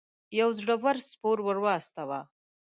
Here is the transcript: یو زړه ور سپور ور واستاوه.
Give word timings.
یو 0.39 0.49
زړه 0.59 0.75
ور 0.83 0.97
سپور 1.09 1.37
ور 1.43 1.57
واستاوه. 1.65 2.19